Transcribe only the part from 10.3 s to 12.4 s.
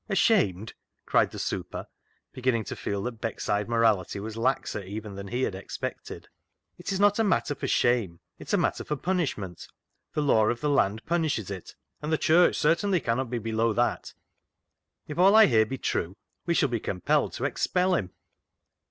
of the land punishes it, and the